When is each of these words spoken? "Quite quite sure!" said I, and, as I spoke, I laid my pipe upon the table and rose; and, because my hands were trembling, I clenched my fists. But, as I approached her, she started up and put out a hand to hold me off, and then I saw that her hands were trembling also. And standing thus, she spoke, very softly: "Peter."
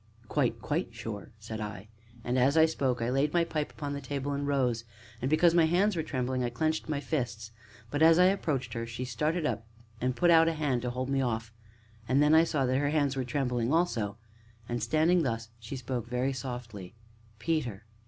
"Quite 0.27 0.59
quite 0.63 0.87
sure!" 0.95 1.29
said 1.37 1.61
I, 1.61 1.87
and, 2.23 2.39
as 2.39 2.57
I 2.57 2.65
spoke, 2.65 3.03
I 3.03 3.11
laid 3.11 3.33
my 3.35 3.43
pipe 3.43 3.71
upon 3.71 3.93
the 3.93 4.01
table 4.01 4.31
and 4.31 4.47
rose; 4.47 4.83
and, 5.21 5.29
because 5.29 5.53
my 5.53 5.65
hands 5.65 5.95
were 5.95 6.01
trembling, 6.01 6.43
I 6.43 6.49
clenched 6.49 6.89
my 6.89 6.99
fists. 6.99 7.51
But, 7.91 8.01
as 8.01 8.17
I 8.17 8.25
approached 8.25 8.73
her, 8.73 8.87
she 8.87 9.05
started 9.05 9.45
up 9.45 9.67
and 10.01 10.15
put 10.15 10.31
out 10.31 10.47
a 10.47 10.53
hand 10.53 10.81
to 10.81 10.89
hold 10.89 11.11
me 11.11 11.21
off, 11.21 11.53
and 12.07 12.19
then 12.19 12.33
I 12.33 12.45
saw 12.45 12.65
that 12.65 12.79
her 12.79 12.89
hands 12.89 13.15
were 13.15 13.23
trembling 13.23 13.71
also. 13.71 14.17
And 14.67 14.81
standing 14.81 15.21
thus, 15.21 15.49
she 15.59 15.75
spoke, 15.75 16.07
very 16.07 16.33
softly: 16.33 16.95
"Peter." 17.37 17.85